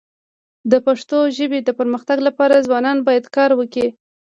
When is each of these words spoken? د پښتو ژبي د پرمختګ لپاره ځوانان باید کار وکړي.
د 0.71 0.73
پښتو 0.85 1.17
ژبي 1.37 1.59
د 1.63 1.69
پرمختګ 1.79 2.17
لپاره 2.27 2.63
ځوانان 2.67 2.97
باید 3.07 3.25
کار 3.35 3.51
وکړي. 3.55 3.89